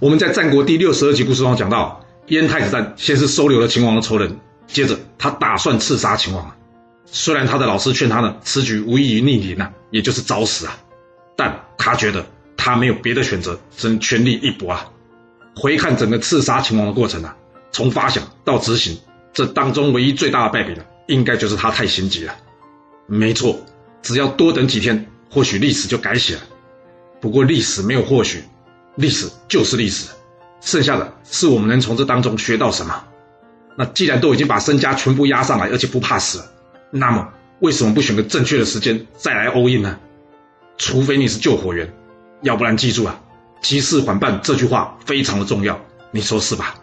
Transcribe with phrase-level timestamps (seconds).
[0.00, 6.54] 我们在战国第六十二集故事中讲到，燕太子丹先是收留了秦王的仇人，接着他打算刺杀秦王。
[7.06, 10.76] 虽然他的老师劝他呢，此举无异于逆鳞啊，也就是找死啊，
[11.36, 12.26] 但他觉得
[12.56, 14.90] 他没有别的选择，只能全力一搏啊。
[15.54, 17.36] 回看整个刺杀秦王的过程啊，
[17.70, 18.98] 从发想到执行，
[19.32, 22.34] 这当中唯一最大的败笔呢，应该就是他太心急了。
[23.06, 23.60] 没错，
[24.02, 26.40] 只要多等几天，或许历史就改写了。
[27.20, 28.42] 不过历史没有或许，
[28.96, 30.10] 历史就是历史，
[30.60, 33.04] 剩下的是我们能从这当中学到什么。
[33.76, 36.42] 那既然都已经把身家全部压上来，而且不怕死，
[36.90, 37.28] 那么
[37.60, 39.98] 为什么不选个正确的时间再来 all in 呢？
[40.78, 41.92] 除非你是救火员，
[42.42, 43.20] 要不然记住啊。
[43.60, 45.80] 急事缓办这句话非常的重要，
[46.12, 46.76] 你说是吧？